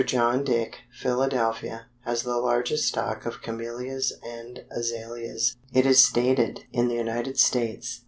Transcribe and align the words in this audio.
John 0.03 0.43
Dick, 0.43 0.79
Philadelphia, 0.99 1.85
has 2.05 2.23
the 2.23 2.39
largest 2.39 2.87
stock 2.87 3.27
of 3.27 3.43
Camellias 3.43 4.11
and 4.23 4.65
Azaleas, 4.71 5.55
it 5.73 5.85
is 5.85 6.03
stated, 6.03 6.61
in 6.73 6.87
the 6.87 6.95
United 6.95 7.37
States. 7.37 7.99